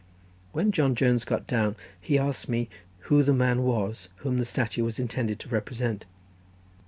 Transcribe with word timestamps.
When 0.51 0.71
John 0.71 0.95
Jones 0.95 1.23
got 1.25 1.45
down 1.45 1.75
he 1.99 2.17
asked 2.17 2.49
me 2.49 2.69
who 3.01 3.21
the 3.21 3.33
man 3.35 3.61
was 3.61 4.09
whom 4.25 4.39
the 4.39 4.45
statue 4.45 4.83
was 4.83 4.97
intended 4.97 5.39
to 5.41 5.49
represent. 5.49 6.07